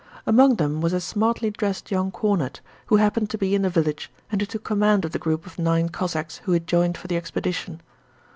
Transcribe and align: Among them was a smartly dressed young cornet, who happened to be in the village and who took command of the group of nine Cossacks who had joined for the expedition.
Among 0.25 0.55
them 0.55 0.81
was 0.81 0.93
a 0.93 0.99
smartly 0.99 1.51
dressed 1.51 1.91
young 1.91 2.09
cornet, 2.09 2.59
who 2.87 2.95
happened 2.95 3.29
to 3.29 3.37
be 3.37 3.53
in 3.53 3.61
the 3.61 3.69
village 3.69 4.09
and 4.31 4.41
who 4.41 4.47
took 4.47 4.63
command 4.63 5.05
of 5.05 5.11
the 5.11 5.19
group 5.19 5.45
of 5.45 5.59
nine 5.59 5.89
Cossacks 5.89 6.37
who 6.37 6.53
had 6.53 6.65
joined 6.65 6.97
for 6.97 7.07
the 7.07 7.17
expedition. 7.17 7.81